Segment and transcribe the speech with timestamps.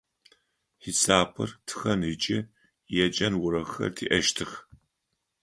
[0.81, 2.37] Хьисапыр, тхэн ыкӏи
[3.03, 4.51] еджэн урокхэр тиӏэщтых.